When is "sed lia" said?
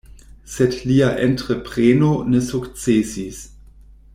0.53-1.09